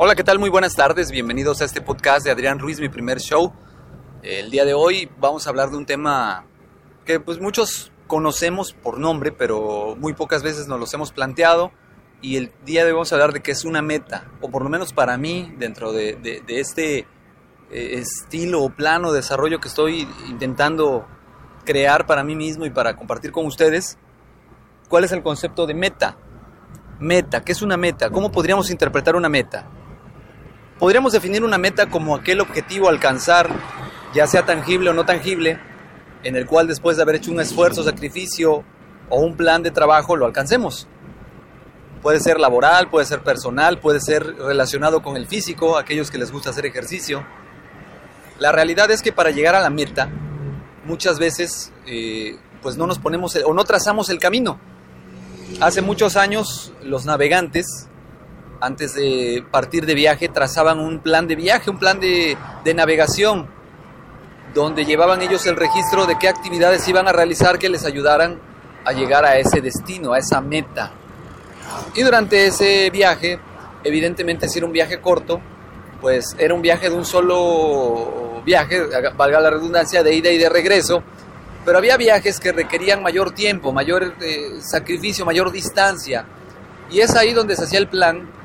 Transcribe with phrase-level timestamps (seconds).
[0.00, 0.38] Hola, ¿qué tal?
[0.38, 1.10] Muy buenas tardes.
[1.10, 3.52] Bienvenidos a este podcast de Adrián Ruiz, mi primer show.
[4.22, 6.46] El día de hoy vamos a hablar de un tema
[7.04, 11.72] que pues muchos conocemos por nombre, pero muy pocas veces nos los hemos planteado.
[12.22, 14.62] Y el día de hoy vamos a hablar de qué es una meta, o por
[14.62, 17.06] lo menos para mí, dentro de, de, de este eh,
[17.72, 21.08] estilo o plano de desarrollo que estoy intentando
[21.64, 23.98] crear para mí mismo y para compartir con ustedes,
[24.88, 26.16] ¿cuál es el concepto de meta?
[27.00, 28.10] Meta, ¿qué es una meta?
[28.10, 29.68] ¿Cómo podríamos interpretar una meta?
[30.78, 33.50] Podríamos definir una meta como aquel objetivo a alcanzar,
[34.14, 35.58] ya sea tangible o no tangible,
[36.22, 38.62] en el cual después de haber hecho un esfuerzo, sacrificio
[39.08, 40.86] o un plan de trabajo lo alcancemos.
[42.00, 46.30] Puede ser laboral, puede ser personal, puede ser relacionado con el físico, aquellos que les
[46.30, 47.26] gusta hacer ejercicio.
[48.38, 50.08] La realidad es que para llegar a la meta,
[50.84, 54.60] muchas veces eh, pues no nos ponemos o no trazamos el camino.
[55.60, 57.88] Hace muchos años los navegantes,
[58.60, 63.46] antes de partir de viaje, trazaban un plan de viaje, un plan de, de navegación,
[64.54, 68.40] donde llevaban ellos el registro de qué actividades iban a realizar que les ayudaran
[68.84, 70.92] a llegar a ese destino, a esa meta.
[71.94, 73.38] Y durante ese viaje,
[73.84, 75.40] evidentemente si era un viaje corto,
[76.00, 78.80] pues era un viaje de un solo viaje,
[79.16, 81.02] valga la redundancia, de ida y de regreso,
[81.64, 86.24] pero había viajes que requerían mayor tiempo, mayor eh, sacrificio, mayor distancia,
[86.90, 88.37] y es ahí donde se hacía el plan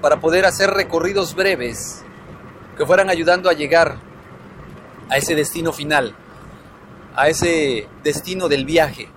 [0.00, 2.02] para poder hacer recorridos breves
[2.76, 3.98] que fueran ayudando a llegar
[5.10, 6.14] a ese destino final,
[7.16, 9.08] a ese destino del viaje.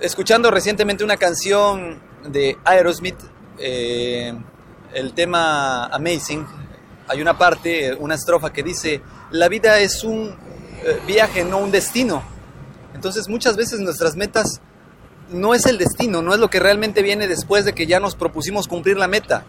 [0.00, 3.18] Escuchando recientemente una canción de Aerosmith,
[3.58, 4.32] eh,
[4.92, 6.44] el tema Amazing,
[7.06, 10.34] hay una parte, una estrofa que dice, la vida es un
[10.84, 12.22] eh, viaje, no un destino.
[12.94, 14.60] Entonces muchas veces nuestras metas
[15.32, 18.14] no es el destino, no es lo que realmente viene después de que ya nos
[18.14, 19.44] propusimos cumplir la meta.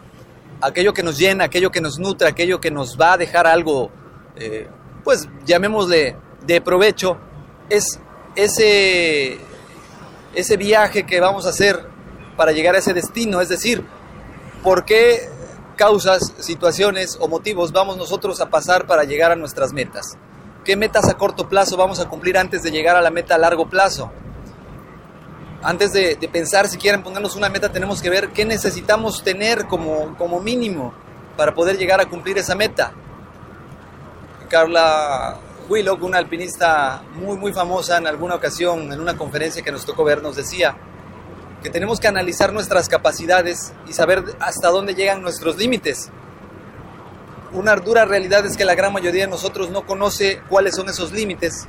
[0.62, 3.92] Aquello que nos llena, aquello que nos nutre, aquello que nos va a dejar algo,
[4.36, 4.68] eh,
[5.04, 6.16] pues llamémosle
[6.46, 7.18] de provecho,
[7.70, 8.00] es
[8.36, 9.38] ese,
[10.34, 11.86] ese viaje que vamos a hacer
[12.38, 13.42] para llegar a ese destino.
[13.42, 13.84] Es decir,
[14.64, 15.30] ¿por qué
[15.76, 20.18] causas, situaciones o motivos vamos nosotros a pasar para llegar a nuestras metas?
[20.64, 23.38] ¿Qué metas a corto plazo vamos a cumplir antes de llegar a la meta a
[23.38, 24.12] largo plazo?
[25.64, 29.66] Antes de, de pensar si quieren ponernos una meta, tenemos que ver qué necesitamos tener
[29.66, 30.94] como, como mínimo
[31.38, 32.92] para poder llegar a cumplir esa meta.
[34.50, 35.38] Carla
[35.70, 40.04] Willock, una alpinista muy, muy famosa en alguna ocasión, en una conferencia que nos tocó
[40.04, 40.76] ver, nos decía
[41.64, 46.10] que tenemos que analizar nuestras capacidades y saber hasta dónde llegan nuestros límites.
[47.54, 51.14] Una dura realidad es que la gran mayoría de nosotros no conoce cuáles son esos
[51.14, 51.68] límites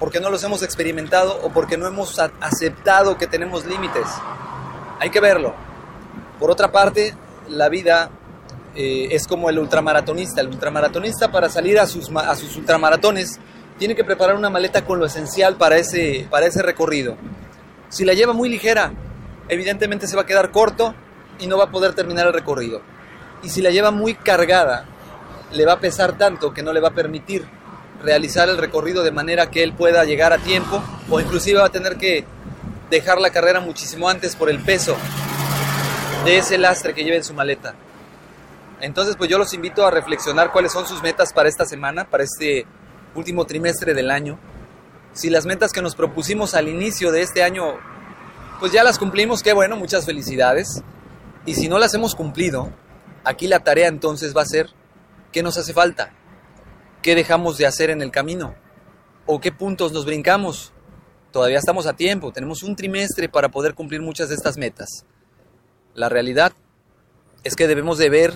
[0.00, 4.06] porque no los hemos experimentado o porque no hemos aceptado que tenemos límites.
[4.98, 5.54] Hay que verlo.
[6.40, 7.14] Por otra parte,
[7.48, 8.10] la vida
[8.74, 10.40] eh, es como el ultramaratonista.
[10.40, 13.38] El ultramaratonista para salir a sus, a sus ultramaratones
[13.78, 17.16] tiene que preparar una maleta con lo esencial para ese, para ese recorrido.
[17.90, 18.92] Si la lleva muy ligera,
[19.50, 20.94] evidentemente se va a quedar corto
[21.38, 22.80] y no va a poder terminar el recorrido.
[23.42, 24.86] Y si la lleva muy cargada,
[25.52, 27.59] le va a pesar tanto que no le va a permitir
[28.02, 31.70] realizar el recorrido de manera que él pueda llegar a tiempo o inclusive va a
[31.70, 32.24] tener que
[32.90, 34.96] dejar la carrera muchísimo antes por el peso
[36.24, 37.74] de ese lastre que lleva en su maleta.
[38.80, 42.24] Entonces, pues yo los invito a reflexionar cuáles son sus metas para esta semana, para
[42.24, 42.66] este
[43.14, 44.38] último trimestre del año.
[45.12, 47.78] Si las metas que nos propusimos al inicio de este año,
[48.58, 50.82] pues ya las cumplimos, qué bueno, muchas felicidades.
[51.44, 52.70] Y si no las hemos cumplido,
[53.24, 54.70] aquí la tarea entonces va a ser,
[55.32, 56.12] ¿qué nos hace falta?
[57.02, 58.54] ¿Qué dejamos de hacer en el camino?
[59.24, 60.72] ¿O qué puntos nos brincamos?
[61.32, 65.06] Todavía estamos a tiempo, tenemos un trimestre para poder cumplir muchas de estas metas.
[65.94, 66.52] La realidad
[67.42, 68.34] es que debemos de ver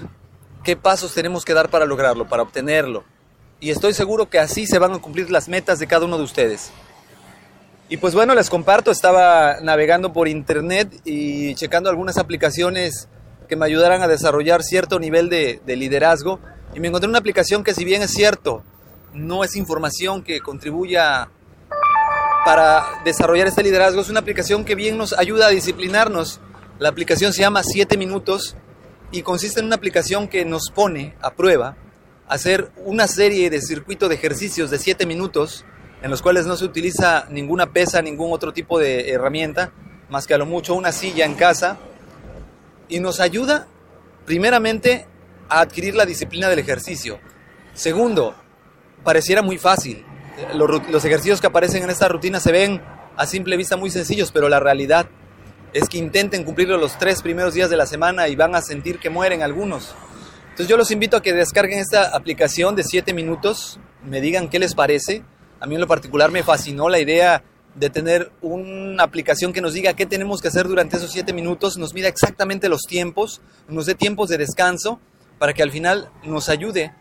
[0.62, 3.04] qué pasos tenemos que dar para lograrlo, para obtenerlo.
[3.60, 6.24] Y estoy seguro que así se van a cumplir las metas de cada uno de
[6.24, 6.70] ustedes.
[7.90, 13.08] Y pues bueno, les comparto, estaba navegando por internet y checando algunas aplicaciones
[13.46, 16.40] que me ayudaran a desarrollar cierto nivel de, de liderazgo
[16.74, 18.62] y me encontré una aplicación que si bien es cierto,
[19.12, 21.30] no es información que contribuya
[22.44, 26.40] para desarrollar este liderazgo, es una aplicación que bien nos ayuda a disciplinarnos.
[26.78, 28.56] La aplicación se llama 7 minutos
[29.12, 31.76] y consiste en una aplicación que nos pone a prueba
[32.28, 35.64] hacer una serie de circuito de ejercicios de 7 minutos
[36.02, 39.72] en los cuales no se utiliza ninguna pesa, ningún otro tipo de herramienta,
[40.10, 41.78] más que a lo mucho una silla en casa,
[42.88, 43.66] y nos ayuda
[44.26, 45.06] primeramente
[45.48, 47.18] a adquirir la disciplina del ejercicio.
[47.74, 48.34] Segundo,
[49.02, 50.04] pareciera muy fácil.
[50.54, 52.80] Los, ejercicios que aparecen en esta rutina se ven
[53.16, 55.06] a simple vista muy sencillos, pero la realidad
[55.72, 58.98] es que intenten cumplirlo los tres primeros días de la semana y van a sentir
[58.98, 59.94] que mueren algunos.
[60.44, 64.60] Entonces yo los invito a que descarguen esta aplicación de 7 minutos, me digan qué
[64.60, 65.24] les parece.
[65.60, 67.42] A mí en lo particular me fascinó la idea
[67.74, 71.76] de tener una aplicación que nos diga qué tenemos que hacer durante esos 7 minutos,
[71.76, 75.00] nos mida exactamente los tiempos, nos dé tiempos de descanso
[75.44, 76.94] para que al final nos ayude